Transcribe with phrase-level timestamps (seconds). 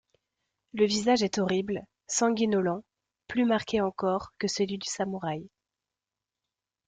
[0.73, 2.83] Le visage est horrible, sanguinolent,
[3.27, 5.43] plus marqué encore que celui du samurai.